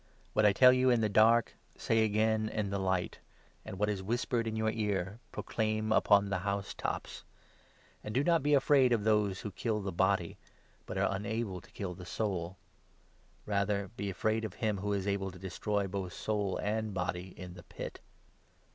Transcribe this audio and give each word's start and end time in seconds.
What 0.33 0.47
I 0.47 0.51
tell 0.51 0.73
you 0.73 0.89
in 0.89 1.01
the 1.01 1.09
dark, 1.09 1.53
say 1.77 2.03
agam 2.09 2.49
in 2.49 2.71
the 2.71 2.79
light; 2.79 3.19
and 3.63 3.77
what 3.77 3.87
is 3.87 4.01
whispered 4.01 4.47
in 4.47 4.55
your 4.55 4.71
ear, 4.71 5.19
proclaim 5.31 5.91
upon 5.91 6.27
the 6.31 6.39
housetops. 6.39 7.23
And 8.03 8.11
do 8.11 8.23
not 8.23 8.41
be 8.41 8.55
afraid 8.55 8.93
of 8.93 9.03
those 9.03 9.41
who 9.41 9.51
kill 9.51 9.79
the 9.79 9.91
body, 9.91 10.37
but 10.87 10.97
are 10.97 11.15
unable 11.15 11.61
to 11.61 11.69
kill 11.69 11.93
the 11.93 12.07
soul; 12.07 12.57
rather 13.45 13.91
be 13.95 14.09
afraid 14.09 14.43
of 14.43 14.55
him 14.55 14.79
who 14.79 14.91
is 14.91 15.05
able 15.05 15.29
to 15.29 15.37
destroy 15.37 15.85
both 15.85 16.13
soul 16.13 16.57
and 16.57 16.95
body 16.95 17.35
in 17.37 17.53
the 17.53 17.61
Pit. 17.61 17.99